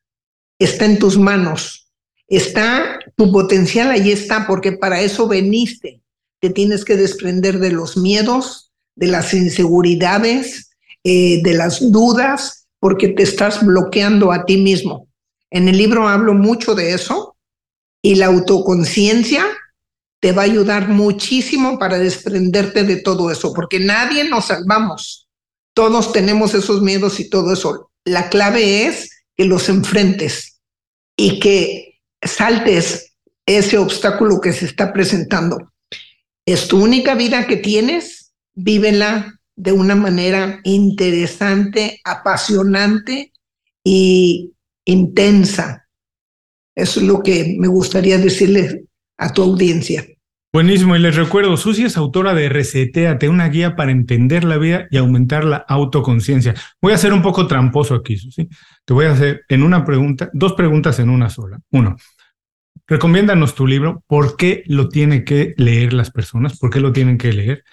[0.58, 1.83] Está en tus manos.
[2.28, 6.02] Está tu potencial ahí está porque para eso veniste.
[6.40, 10.72] Te tienes que desprender de los miedos, de las inseguridades,
[11.04, 15.08] eh, de las dudas, porque te estás bloqueando a ti mismo.
[15.52, 17.38] En el libro hablo mucho de eso
[18.02, 19.46] y la autoconciencia
[20.20, 25.28] te va a ayudar muchísimo para desprenderte de todo eso, porque nadie nos salvamos.
[25.74, 27.92] Todos tenemos esos miedos y todo eso.
[28.06, 30.62] La clave es que los enfrentes
[31.18, 31.93] y que
[32.26, 33.16] saltes
[33.46, 35.74] ese obstáculo que se está presentando.
[36.46, 43.32] Es tu única vida que tienes, vívela de una manera interesante, apasionante
[43.84, 44.52] y
[44.86, 45.88] intensa.
[46.76, 48.86] Eso es lo que me gustaría decirle
[49.18, 50.06] a tu audiencia.
[50.52, 54.88] Buenísimo, y les recuerdo, Susi es autora de Reseteate, una guía para entender la vida
[54.92, 56.54] y aumentar la autoconciencia.
[56.80, 58.48] Voy a ser un poco tramposo aquí, Susi.
[58.86, 61.60] Te voy a hacer en una pregunta, dos preguntas en una sola.
[61.72, 61.96] Uno,
[62.94, 66.58] recomiéndanos tu libro, ¿por qué lo tienen que leer las personas?
[66.58, 67.64] ¿Por qué lo tienen que leer?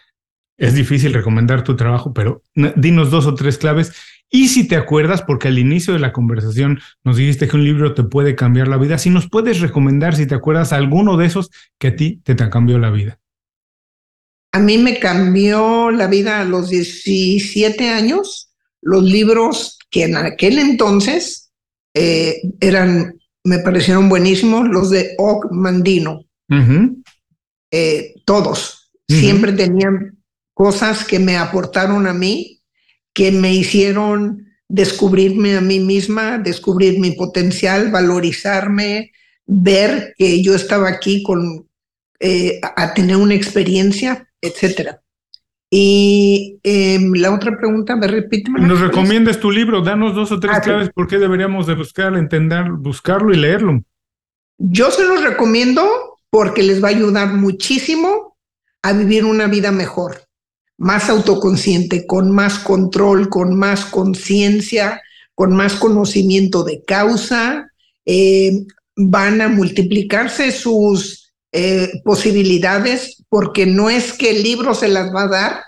[0.60, 3.92] es difícil recomendar tu trabajo, pero dinos dos o tres claves.
[4.28, 7.94] Y si te acuerdas, porque al inicio de la conversación nos dijiste que un libro
[7.94, 11.50] te puede cambiar la vida, si nos puedes recomendar, si te acuerdas, alguno de esos
[11.78, 13.18] que a ti te, te cambió la vida.
[14.52, 18.50] A mí me cambió la vida a los 17 años,
[18.82, 21.52] los libros que en aquel entonces
[21.94, 26.24] eh, eran, me parecieron buenísimos, los de Og Mandino.
[27.70, 28.90] Eh, todos.
[29.08, 30.18] Siempre tenían
[30.54, 32.62] cosas que me aportaron a mí,
[33.12, 39.10] que me hicieron descubrirme a mí misma, descubrir mi potencial, valorizarme,
[39.46, 41.68] ver que yo estaba aquí con,
[42.20, 45.02] eh, a tener una experiencia, etcétera.
[45.70, 48.50] Y em, la otra pregunta, me repite.
[48.50, 52.16] Nos recomiendas tu libro, danos dos o tres ah, claves por qué deberíamos de buscar,
[52.16, 53.80] entender, buscarlo y leerlo.
[54.58, 55.88] Yo se los recomiendo
[56.28, 58.36] porque les va a ayudar muchísimo
[58.82, 60.16] a vivir una vida mejor
[60.80, 65.02] más autoconsciente, con más control, con más conciencia,
[65.34, 67.70] con más conocimiento de causa,
[68.06, 68.64] eh,
[68.96, 71.19] van a multiplicarse sus
[71.52, 75.64] eh, posibilidades porque no es que el libro se las va a dar,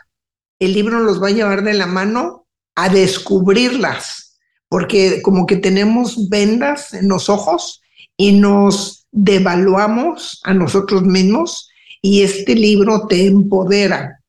[0.59, 6.29] el libro los va a llevar de la mano a descubrirlas, porque como que tenemos
[6.29, 7.83] vendas en los ojos
[8.17, 11.69] y nos devaluamos a nosotros mismos
[12.01, 14.23] y este libro te empodera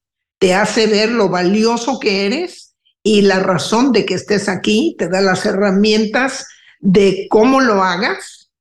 [0.44, 5.08] te hace ver lo valioso que eres y la razón de que estés aquí, te
[5.08, 6.46] da las herramientas
[6.82, 8.52] de cómo lo hagas.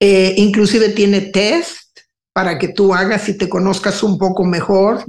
[0.00, 1.81] Eh, inclusive tiene test
[2.32, 5.04] para que tú hagas y te conozcas un poco mejor.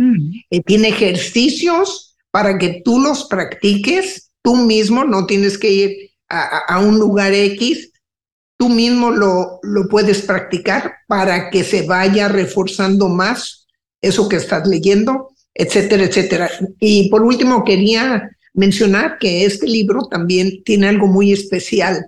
[0.49, 6.79] Eh, tiene ejercicios para que tú los practiques tú mismo, no tienes que ir a,
[6.79, 7.91] un lugar X,
[8.57, 13.67] tú mismo lo, lo puedes practicar para que se vaya reforzando más
[14.01, 16.49] eso que estás leyendo, etcétera, etcétera.
[16.79, 22.07] Y por último, quería mencionar que este libro también tiene algo muy especial,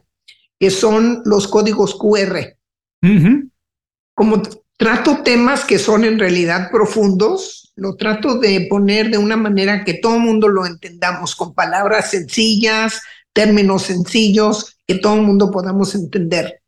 [0.59, 2.57] que son los códigos QR.
[4.15, 4.41] Como
[4.77, 9.95] trato temas que son en realidad profundos, lo trato de poner de una manera que
[9.95, 13.01] todo el mundo lo entendamos, con palabras sencillas,
[13.33, 16.61] términos sencillos, que todo el mundo podamos entender.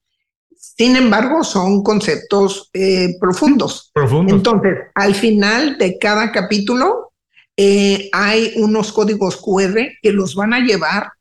[0.78, 3.92] Sin embargo, son conceptos eh, profundos.
[3.94, 4.34] Profundos.
[4.34, 7.14] Entonces, al final de cada capítulo
[7.56, 11.12] eh, hay unos códigos QR que los van a llevar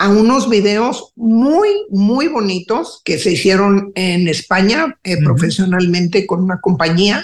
[0.00, 6.58] a unos videos muy, muy bonitos que se hicieron en España eh, profesionalmente con una
[6.58, 7.22] compañía,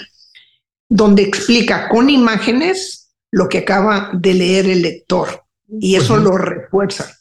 [0.87, 7.17] donde explica con imágenes lo que acaba de leer el lector y eso lo refuerza.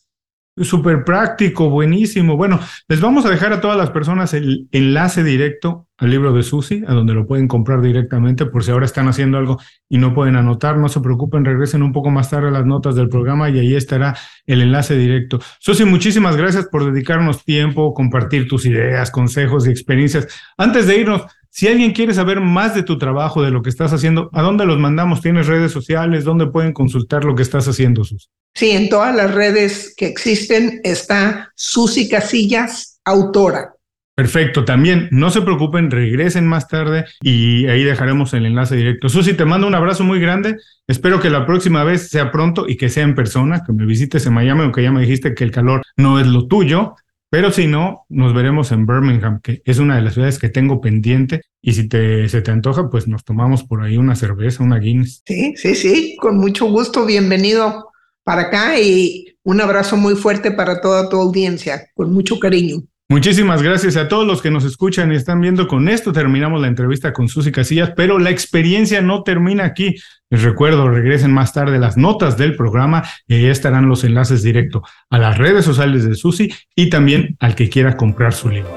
[0.62, 2.36] Súper práctico, buenísimo.
[2.38, 6.42] Bueno, les vamos a dejar a todas las personas el enlace directo al libro de
[6.42, 10.14] Susi, a donde lo pueden comprar directamente por si ahora están haciendo algo y no
[10.14, 13.50] pueden anotar, no se preocupen, regresen un poco más tarde a las notas del programa
[13.50, 15.40] y ahí estará el enlace directo.
[15.58, 20.26] Susi, muchísimas gracias por dedicarnos tiempo, compartir tus ideas, consejos y experiencias.
[20.56, 21.26] Antes de irnos,
[21.56, 24.66] si alguien quiere saber más de tu trabajo, de lo que estás haciendo, ¿a dónde
[24.66, 25.22] los mandamos?
[25.22, 26.22] ¿Tienes redes sociales?
[26.22, 28.26] ¿Dónde pueden consultar lo que estás haciendo, Susi?
[28.52, 33.72] Sí, en todas las redes que existen está Susi Casillas, autora.
[34.14, 39.08] Perfecto, también no se preocupen, regresen más tarde y ahí dejaremos el enlace directo.
[39.08, 40.58] Susi, te mando un abrazo muy grande.
[40.86, 44.26] Espero que la próxima vez sea pronto y que sea en persona, que me visites
[44.26, 46.96] en Miami, aunque ya me dijiste que el calor no es lo tuyo.
[47.36, 50.80] Pero si no, nos veremos en Birmingham, que es una de las ciudades que tengo
[50.80, 51.42] pendiente.
[51.60, 55.22] Y si te, se te antoja, pues nos tomamos por ahí una cerveza, una Guinness.
[55.26, 57.04] Sí, sí, sí, con mucho gusto.
[57.04, 57.90] Bienvenido
[58.24, 62.78] para acá y un abrazo muy fuerte para toda tu audiencia, con mucho cariño.
[63.08, 65.68] Muchísimas gracias a todos los que nos escuchan y están viendo.
[65.68, 69.94] Con esto terminamos la entrevista con Susy Casillas, pero la experiencia no termina aquí.
[70.28, 74.82] Les recuerdo, regresen más tarde las notas del programa y ahí estarán los enlaces directos
[75.08, 78.76] a las redes sociales de Susy y también al que quiera comprar su libro.